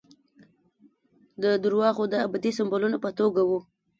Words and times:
د 1.43 1.43
درواغو 1.63 2.03
د 2.09 2.15
ابدي 2.25 2.51
سمبولونو 2.57 2.97
په 3.03 3.09
توګه 3.19 3.41
وو. 3.49 3.59